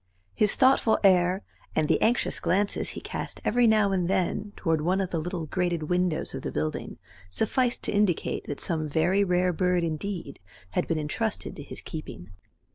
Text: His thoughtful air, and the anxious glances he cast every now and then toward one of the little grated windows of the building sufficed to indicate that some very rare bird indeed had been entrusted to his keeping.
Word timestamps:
His 0.33 0.55
thoughtful 0.55 0.97
air, 1.03 1.43
and 1.75 1.87
the 1.87 2.01
anxious 2.01 2.39
glances 2.39 2.89
he 2.97 3.01
cast 3.01 3.39
every 3.45 3.67
now 3.67 3.91
and 3.91 4.09
then 4.09 4.51
toward 4.55 4.81
one 4.81 4.99
of 4.99 5.11
the 5.11 5.19
little 5.19 5.45
grated 5.45 5.91
windows 5.91 6.33
of 6.33 6.41
the 6.41 6.51
building 6.51 6.97
sufficed 7.29 7.83
to 7.83 7.91
indicate 7.91 8.45
that 8.45 8.59
some 8.59 8.89
very 8.89 9.23
rare 9.23 9.53
bird 9.53 9.83
indeed 9.83 10.39
had 10.71 10.87
been 10.87 10.97
entrusted 10.97 11.55
to 11.55 11.61
his 11.61 11.81
keeping. 11.81 12.31